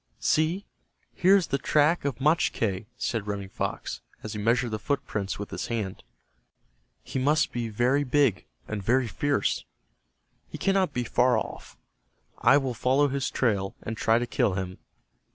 "See, 0.17 0.65
here 1.13 1.35
is 1.35 1.45
the 1.45 1.59
track 1.59 2.05
of 2.05 2.19
Machque," 2.19 2.87
said 2.97 3.27
Running 3.27 3.49
Fox, 3.49 4.01
as 4.23 4.33
he 4.33 4.39
measured 4.39 4.71
the 4.71 4.79
footprints 4.79 5.37
with 5.37 5.51
his 5.51 5.67
hands. 5.67 5.99
"He 7.03 7.19
must 7.19 7.51
be 7.51 7.69
very 7.69 8.03
big, 8.03 8.47
and 8.67 8.81
very 8.81 9.05
fierce. 9.07 9.63
He 10.49 10.57
cannot 10.57 10.91
be 10.91 11.03
far 11.03 11.37
off. 11.37 11.77
I 12.39 12.57
will 12.57 12.73
follow 12.73 13.09
his 13.09 13.29
trail, 13.29 13.75
and 13.83 13.95
try 13.95 14.17
to 14.17 14.25
kill 14.25 14.55
him. 14.55 14.79